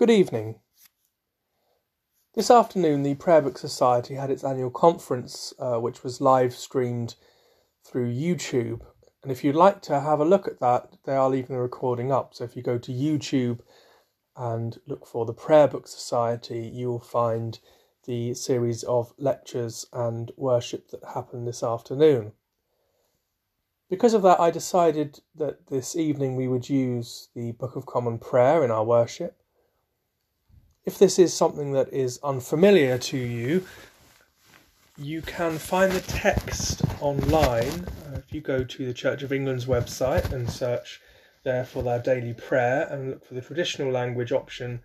[0.00, 0.54] Good evening.
[2.34, 7.16] This afternoon, the Prayer Book Society had its annual conference, uh, which was live streamed
[7.84, 8.80] through YouTube.
[9.22, 12.10] And if you'd like to have a look at that, they are leaving the recording
[12.10, 12.32] up.
[12.32, 13.60] So if you go to YouTube
[14.34, 17.58] and look for the Prayer Book Society, you will find
[18.06, 22.32] the series of lectures and worship that happened this afternoon.
[23.90, 28.18] Because of that, I decided that this evening we would use the Book of Common
[28.18, 29.36] Prayer in our worship.
[30.86, 33.66] If this is something that is unfamiliar to you,
[34.96, 37.86] you can find the text online.
[38.06, 41.00] Uh, if you go to the Church of England's website and search
[41.44, 44.80] there for their daily prayer and look for the traditional language option,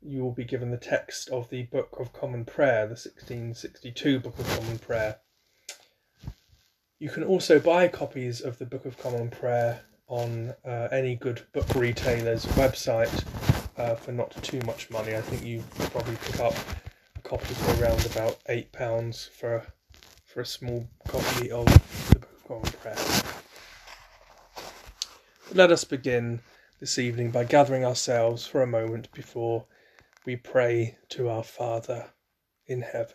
[0.00, 4.38] you will be given the text of the Book of Common Prayer, the 1662 Book
[4.38, 5.18] of Common Prayer.
[6.98, 11.42] You can also buy copies of the Book of Common Prayer on uh, any good
[11.52, 13.24] book retailer's website
[13.76, 15.14] uh, for not too much money.
[15.14, 16.54] I think you probably pick up
[17.16, 19.66] a copy for around about eight pounds for
[20.26, 23.22] for a small copy of the Book of Common Prayer.
[25.52, 26.40] Let us begin
[26.80, 29.66] this evening by gathering ourselves for a moment before
[30.26, 32.10] we pray to our Father
[32.66, 33.14] in heaven.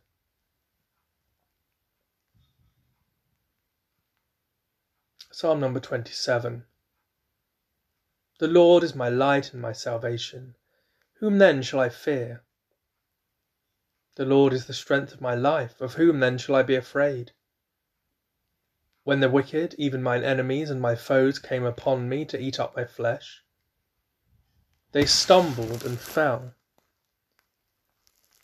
[5.41, 6.65] Psalm number 27.
[8.37, 10.53] The Lord is my light and my salvation.
[11.15, 12.43] Whom then shall I fear?
[14.17, 15.81] The Lord is the strength of my life.
[15.81, 17.31] Of whom then shall I be afraid?
[19.03, 22.75] When the wicked, even mine enemies and my foes, came upon me to eat up
[22.75, 23.41] my flesh,
[24.91, 26.53] they stumbled and fell.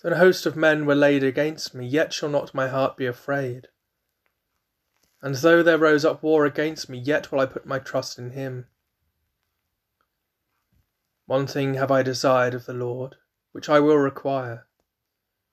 [0.02, 3.68] An host of men were laid against me, yet shall not my heart be afraid.
[5.22, 8.32] And though there rose up war against me, yet will I put my trust in
[8.32, 8.68] him.
[11.26, 13.16] One thing have I desired of the Lord,
[13.52, 14.68] which I will require,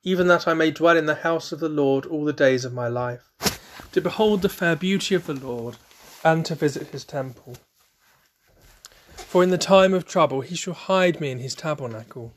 [0.02, 2.72] even that I may dwell in the house of the Lord all the days of
[2.72, 3.32] my life,
[3.92, 5.76] to behold the fair beauty of the Lord,
[6.22, 7.56] and to visit his temple.
[9.16, 12.34] For in the time of trouble he shall hide me in his tabernacle.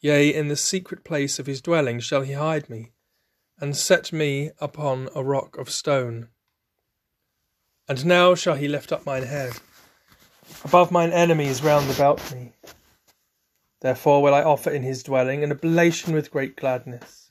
[0.00, 2.92] Yea, in the secret place of his dwelling shall he hide me
[3.60, 6.28] and set me upon a rock of stone.
[7.88, 9.54] And now shall he lift up mine head
[10.64, 12.52] above mine enemies round about me.
[13.80, 17.30] Therefore will I offer in his dwelling an oblation with great gladness.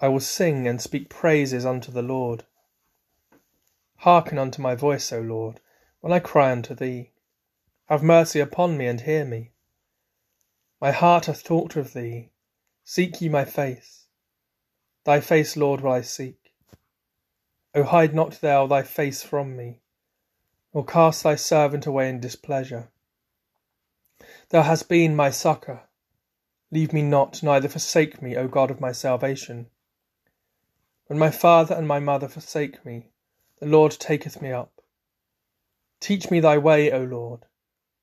[0.00, 2.44] I will sing and speak praises unto the Lord.
[3.98, 5.60] Hearken unto my voice, O Lord,
[6.00, 7.10] when I cry unto thee.
[7.86, 9.52] Have mercy upon me and hear me.
[10.80, 12.30] My heart hath talked of thee.
[12.84, 13.97] Seek ye my face.
[15.08, 16.52] Thy face, Lord, will I seek.
[17.74, 19.80] O hide not thou thy face from me,
[20.74, 22.90] nor cast thy servant away in displeasure.
[24.50, 25.88] Thou hast been my succour.
[26.70, 29.70] Leave me not, neither forsake me, O God of my salvation.
[31.06, 33.08] When my father and my mother forsake me,
[33.60, 34.82] the Lord taketh me up.
[36.00, 37.46] Teach me thy way, O Lord,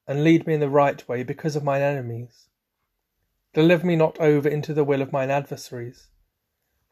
[0.08, 2.48] and lead me in the right way because of mine enemies.
[3.54, 6.08] Deliver me not over into the will of mine adversaries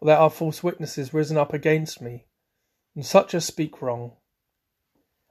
[0.06, 2.26] there are false witnesses risen up against me,
[2.96, 4.18] and such as speak wrong.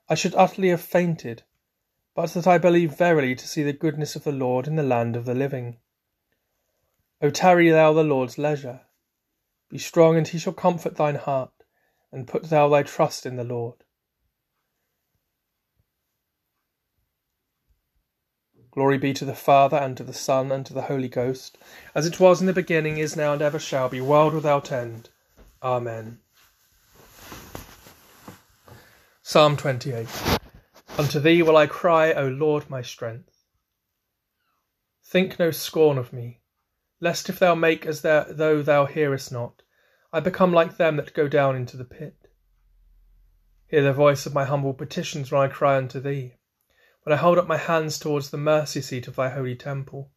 [0.09, 1.43] I should utterly have fainted,
[2.15, 5.16] but that I believe verily to see the goodness of the Lord in the land
[5.16, 5.78] of the living.
[7.21, 8.80] O tarry thou the Lord's leisure.
[9.69, 11.53] Be strong, and he shall comfort thine heart,
[12.10, 13.84] and put thou thy trust in the Lord.
[18.72, 21.59] Glory be to the Father, and to the Son, and to the Holy Ghost,
[21.95, 25.10] as it was in the beginning, is now, and ever shall be, world without end.
[25.63, 26.21] Amen.
[29.22, 30.09] Psalm 28
[30.97, 33.45] Unto thee will I cry, O Lord my strength.
[35.04, 36.41] Think no scorn of me,
[36.98, 39.60] lest if thou make as though thou hearest not,
[40.15, 42.16] I become like them that go down into the pit.
[43.66, 46.36] Hear the voice of my humble petitions when I cry unto thee
[47.03, 50.10] when I hold up my hands towards the mercy seat of thy holy temple.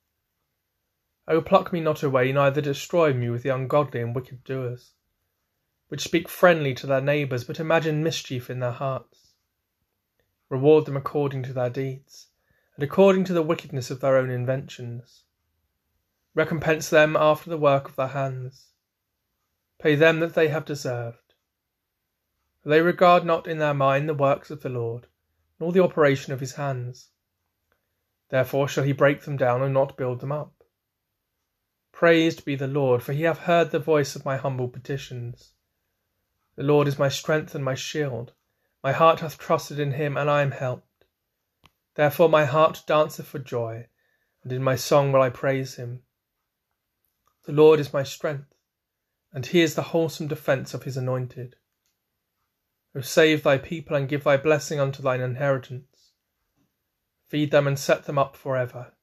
[1.27, 4.93] O pluck me not away, neither destroy me with the ungodly and wicked doers,
[5.87, 9.33] which speak friendly to their neighbours, but imagine mischief in their hearts.
[10.49, 12.27] Reward them according to their deeds,
[12.75, 15.23] and according to the wickedness of their own inventions.
[16.35, 18.67] Recompense them after the work of their hands.
[19.79, 21.33] Pay them that they have deserved.
[22.61, 25.07] For they regard not in their mind the works of the Lord,
[25.59, 27.09] nor the operation of his hands.
[28.29, 30.63] Therefore shall he break them down and not build them up.
[31.91, 35.53] Praised be the Lord, for he hath heard the voice of my humble petitions.
[36.55, 38.33] The Lord is my strength and my shield.
[38.83, 41.05] My heart hath trusted in him, and I am helped.
[41.95, 43.87] Therefore my heart danceth for joy,
[44.43, 46.03] and in my song will I praise him.
[47.45, 48.53] The Lord is my strength,
[49.31, 51.55] and he is the wholesome defence of his anointed.
[52.95, 56.13] O save thy people, and give thy blessing unto thine inheritance.
[57.27, 58.93] Feed them and set them up for ever.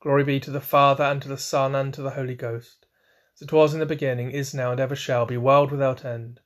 [0.00, 2.86] Glory be to the Father, and to the Son, and to the Holy Ghost,
[3.34, 6.40] as it was in the beginning, is now, and ever shall be, world without end.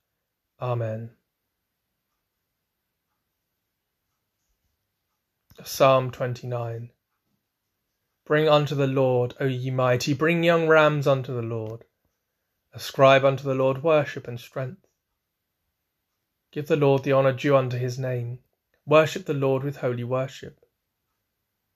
[0.60, 1.10] Amen.
[5.64, 6.90] Psalm 29
[8.24, 11.84] Bring unto the Lord, O ye mighty, bring young rams unto the Lord.
[12.72, 14.86] Ascribe unto the Lord worship and strength.
[16.56, 18.38] Give the Lord the honour due unto his name.
[18.86, 20.64] Worship the Lord with holy worship.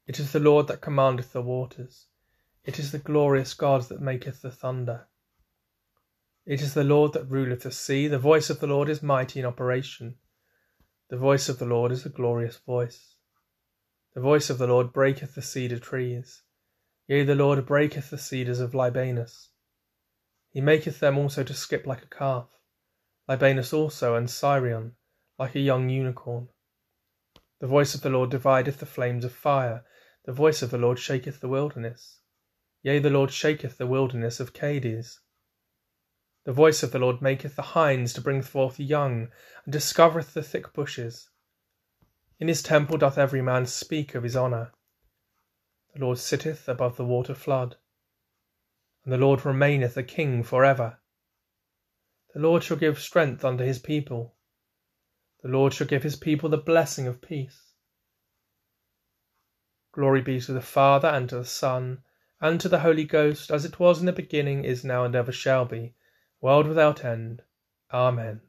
[0.07, 2.07] It is the Lord that commandeth the waters.
[2.65, 5.07] It is the glorious God that maketh the thunder.
[6.47, 8.09] It is the Lord that ruleth the sea.
[8.09, 10.15] The voice of the Lord is mighty in operation.
[11.11, 13.17] The voice of the Lord is a glorious voice.
[14.15, 16.41] The voice of the Lord breaketh the cedar trees.
[17.07, 19.49] Yea, the Lord breaketh the cedars of Libanus.
[20.49, 22.49] He maketh them also to skip like a calf,
[23.31, 24.97] Libanus also, and Sirion,
[25.39, 26.49] like a young unicorn.
[27.61, 29.85] The voice of the Lord divideth the flames of fire.
[30.25, 32.23] The voice of the Lord shaketh the wilderness.
[32.83, 35.21] Yea, the Lord shaketh the wilderness of Cades.
[36.45, 39.29] The voice of the Lord maketh the hinds to bring forth young,
[39.65, 41.31] and discovereth the thick bushes.
[42.41, 44.73] In his temple doth every man speak of his honour.
[45.95, 47.77] The Lord sitteth above the water flood,
[49.05, 50.99] and the Lord remaineth a king for ever.
[52.33, 54.37] The Lord shall give strength unto his people.
[55.43, 57.73] The Lord shall give his people the blessing of peace.
[59.93, 62.03] Glory be to the Father, and to the Son,
[62.41, 65.33] and to the Holy Ghost, as it was in the beginning, is now, and ever
[65.33, 65.95] shall be,
[66.41, 67.43] world without end.
[67.93, 68.43] Amen.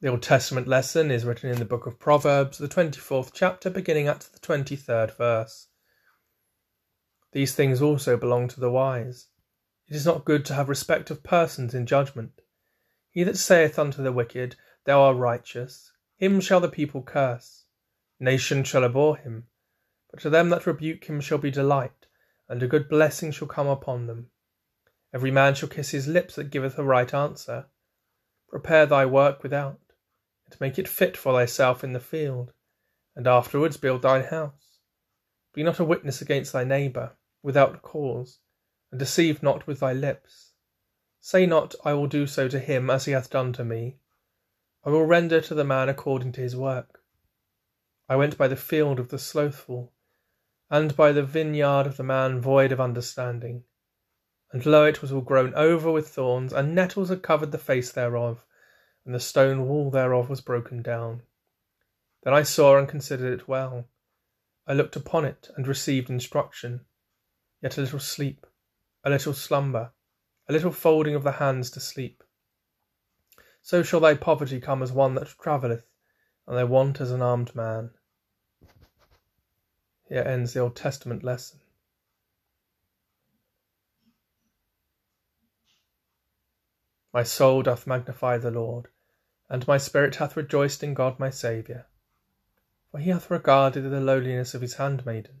[0.00, 4.08] The Old Testament lesson is written in the book of Proverbs, the 24th chapter, beginning
[4.08, 5.68] at the 23rd verse.
[7.36, 9.26] These things also belong to the wise.
[9.88, 12.40] It is not good to have respect of persons in judgment.
[13.10, 17.66] He that saith unto the wicked, Thou art righteous, him shall the people curse.
[18.18, 19.48] Nation shall abhor him.
[20.10, 22.06] But to them that rebuke him shall be delight,
[22.48, 24.30] and a good blessing shall come upon them.
[25.12, 27.66] Every man shall kiss his lips that giveth a right answer.
[28.48, 29.82] Prepare thy work without,
[30.46, 32.54] and make it fit for thyself in the field,
[33.14, 34.78] and afterwards build thine house.
[35.52, 37.12] Be not a witness against thy neighbour,
[37.46, 38.40] without cause,
[38.90, 40.50] and deceive not with thy lips.
[41.20, 43.98] Say not, I will do so to him as he hath done to me.
[44.84, 46.98] I will render to the man according to his work.
[48.08, 49.92] I went by the field of the slothful,
[50.70, 53.62] and by the vineyard of the man void of understanding.
[54.50, 57.92] And lo, it was all grown over with thorns, and nettles had covered the face
[57.92, 58.44] thereof,
[59.04, 61.22] and the stone wall thereof was broken down.
[62.24, 63.86] Then I saw and considered it well.
[64.66, 66.80] I looked upon it and received instruction.
[67.62, 68.46] Yet a little sleep,
[69.04, 69.92] a little slumber,
[70.48, 72.22] a little folding of the hands to sleep
[73.66, 75.82] so shall thy poverty come as one that travelleth,
[76.46, 77.90] and thy want as an armed man.
[80.08, 81.58] Here ends the Old Testament lesson.
[87.12, 88.86] My soul doth magnify the Lord,
[89.50, 91.88] and my spirit hath rejoiced in God my Saviour.
[92.92, 95.40] For he hath regarded the lowliness of his handmaiden.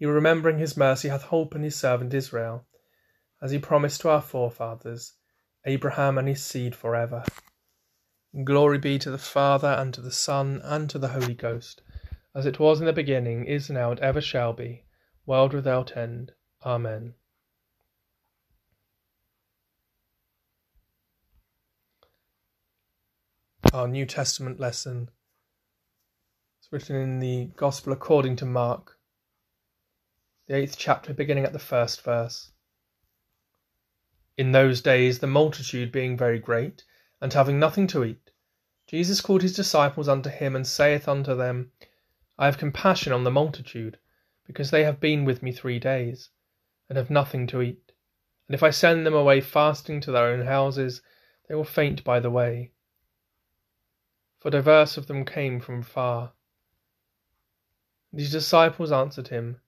[0.00, 2.64] He, remembering his mercy, hath holpen his servant Israel,
[3.42, 5.12] as he promised to our forefathers
[5.66, 7.22] Abraham and his seed forever.
[8.42, 11.82] Glory be to the Father, and to the Son, and to the Holy Ghost,
[12.34, 14.84] as it was in the beginning, is now, and ever shall be,
[15.26, 16.32] world without end.
[16.64, 17.12] Amen.
[23.74, 25.10] Our New Testament lesson
[26.62, 28.96] is written in the Gospel according to Mark,
[30.50, 32.50] the eighth chapter, beginning at the first verse.
[34.36, 36.82] In those days, the multitude being very great,
[37.20, 38.32] and having nothing to eat,
[38.88, 41.70] Jesus called his disciples unto him, and saith unto them,
[42.36, 44.00] I have compassion on the multitude,
[44.44, 46.30] because they have been with me three days,
[46.88, 47.92] and have nothing to eat.
[48.48, 51.00] And if I send them away fasting to their own houses,
[51.48, 52.72] they will faint by the way.
[54.40, 56.32] For divers of them came from far.
[58.12, 59.60] His disciples answered him,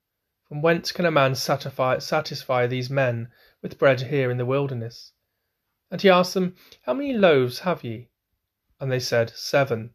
[0.52, 3.32] From whence can a man satisfy, satisfy these men
[3.62, 5.12] with bread here in the wilderness?
[5.90, 8.10] And he asked them, How many loaves have ye?
[8.78, 9.94] And they said, Seven.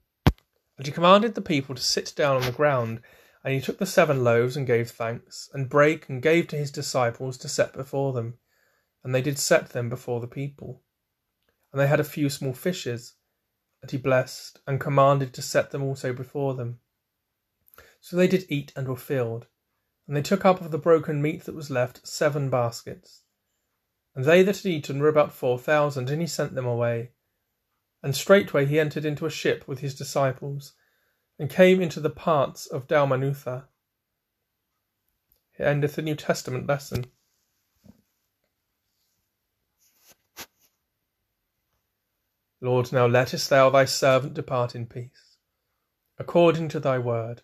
[0.76, 3.02] And he commanded the people to sit down on the ground.
[3.44, 6.72] And he took the seven loaves and gave thanks, and brake and gave to his
[6.72, 8.40] disciples to set before them.
[9.04, 10.82] And they did set them before the people.
[11.72, 13.14] And they had a few small fishes,
[13.84, 16.80] and he blessed, and commanded to set them also before them.
[18.02, 19.46] So they did eat and were filled.
[20.08, 23.24] And they took up of the broken meat that was left seven baskets.
[24.16, 27.12] And they that had eaten were about four thousand, and he sent them away.
[28.02, 30.74] And straightway he entered into a ship with his disciples,
[31.38, 33.66] and came into the parts of Dalmanutha.
[35.58, 37.06] Here endeth the New Testament lesson.
[42.60, 45.38] Lord, now lettest thou thy servant depart in peace,
[46.18, 47.44] according to thy word.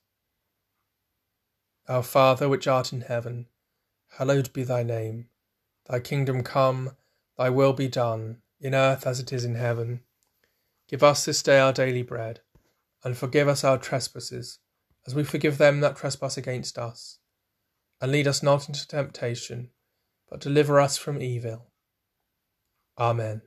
[1.91, 3.47] Our Father, which art in heaven,
[4.11, 5.27] hallowed be thy name.
[5.89, 6.95] Thy kingdom come
[7.37, 9.99] Thy will be done, in earth as it is in heaven.
[10.87, 12.39] Give us this day our daily bread,
[13.03, 14.59] and forgive us our trespasses,
[15.05, 17.19] as we forgive them that trespass against us.
[17.99, 19.71] And lead us not into temptation,
[20.29, 21.73] but deliver us from evil.
[22.97, 23.41] Amen.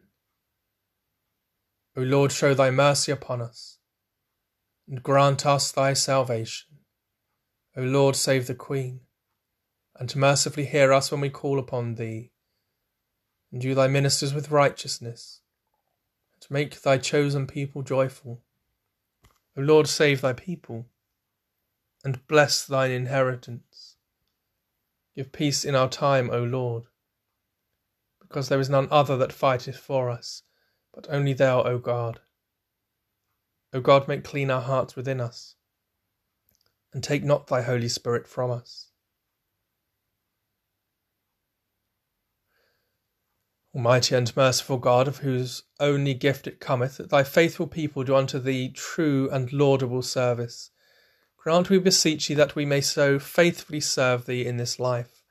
[1.97, 3.79] O Lord, show thy mercy upon us,
[4.87, 6.74] and grant us thy salvation.
[7.77, 9.01] O Lord, save the Queen,
[9.97, 12.31] and mercifully hear us when we call upon thee
[13.55, 15.41] and do thy ministers with righteousness,
[16.35, 18.43] and make thy chosen people joyful.
[19.57, 20.87] O Lord, save thy people,
[22.05, 23.97] and bless thine inheritance.
[25.15, 26.85] Give peace in our time, O Lord,
[28.21, 30.43] because there is none other that fighteth for us,
[30.93, 32.21] but only thou, O God.
[33.73, 35.54] O God, make clean our hearts within us,
[36.95, 38.87] and take not thy Holy Spirit from us.
[43.75, 48.15] Almighty and merciful God, of whose only gift it cometh that thy faithful people do
[48.15, 50.71] unto thee true and laudable service,
[51.37, 55.25] grant, we beseech thee, that we may so faithfully serve thee in this life,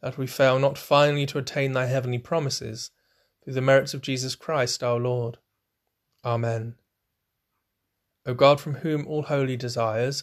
[0.00, 2.92] that we fail not finally to attain thy heavenly promises,
[3.42, 5.38] through the merits of Jesus Christ our Lord.
[6.24, 6.76] Amen.
[8.24, 10.22] O God, from whom all holy desires,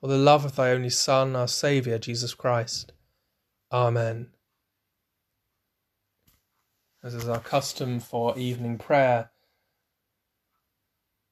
[0.00, 2.92] for the love of thy only Son, our Saviour, Jesus Christ.
[3.72, 4.28] Amen.
[7.02, 9.30] As is our custom for evening prayer,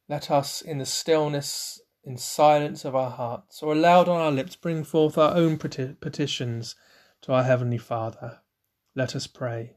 [0.08, 4.54] let us, in the stillness, in silence of our hearts, or aloud on our lips,
[4.54, 6.76] bring forth our own petitions
[7.23, 8.40] to our Heavenly Father.
[8.94, 9.76] Let us pray.